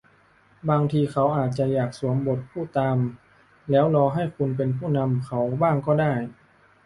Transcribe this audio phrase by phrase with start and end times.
[0.69, 2.97] บางทีเขาอาจจะอยากสวมบทผู้ตาม
[3.71, 6.13] แล้วรอให้คุณเป็นผู้นำเขาบ้างก็ได้